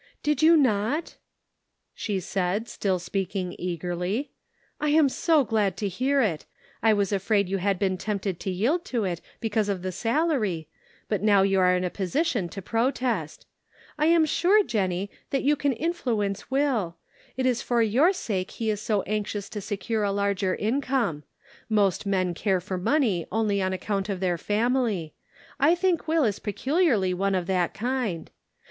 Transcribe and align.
"Did 0.23 0.41
you 0.41 0.57
not?" 0.57 1.17
she 1.93 2.19
said, 2.19 2.67
still 2.67 2.97
speaking 2.97 3.49
438 3.49 3.51
The 3.51 3.77
Pocket 3.77 3.85
Measure. 3.85 3.93
eagerly;" 3.93 4.31
I 4.81 4.89
am 4.97 5.09
so 5.09 5.43
glad 5.43 5.77
to 5.77 5.87
hear 5.87 6.21
it; 6.23 6.45
I 6.81 6.91
was 6.91 7.11
afraid 7.13 7.47
you 7.47 7.59
had 7.59 7.77
been 7.77 7.99
tempted 7.99 8.39
to 8.39 8.49
yield 8.49 8.83
to 8.85 9.03
it 9.03 9.21
because 9.39 9.69
of 9.69 9.83
the 9.83 9.91
salary, 9.91 10.67
but 11.07 11.21
now 11.21 11.43
you 11.43 11.59
are 11.59 11.75
in 11.75 11.83
a 11.83 11.91
position 11.91 12.49
to 12.49 12.63
protest. 12.63 13.45
I 13.99 14.07
am 14.07 14.25
sure, 14.25 14.63
Jennie, 14.63 15.11
that 15.29 15.43
you 15.43 15.55
can 15.55 15.75
influ 15.75 16.25
ence 16.25 16.49
Will. 16.49 16.97
It 17.37 17.45
is 17.45 17.61
for 17.61 17.83
your 17.83 18.11
sake 18.11 18.49
he 18.49 18.71
is 18.71 18.81
so 18.81 19.03
anxious 19.03 19.49
to 19.49 19.61
secure 19.61 20.01
a 20.01 20.11
larger 20.11 20.55
income. 20.55 21.25
Most 21.69 22.07
men 22.07 22.33
care 22.33 22.59
for 22.59 22.79
money 22.79 23.27
only 23.31 23.61
on 23.61 23.71
account 23.71 24.09
of 24.09 24.19
their 24.19 24.39
family. 24.39 25.13
I 25.59 25.75
think 25.75 26.07
Will 26.07 26.23
is 26.23 26.39
peculiarly 26.39 27.13
one 27.13 27.35
of 27.35 27.45
that 27.45 27.75
kind. 27.75 28.31